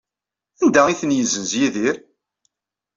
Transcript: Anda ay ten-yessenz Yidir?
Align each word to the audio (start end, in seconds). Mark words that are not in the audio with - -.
Anda 0.61 0.81
ay 0.85 0.95
ten-yessenz 0.99 1.51
Yidir? 1.59 1.95